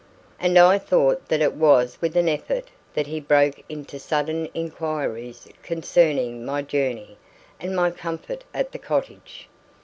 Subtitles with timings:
[0.39, 5.47] And I thought that it was with an effort that he broke into sudden inquiries
[5.61, 7.19] concerning my journey
[7.59, 9.47] and my comfort at the cottage.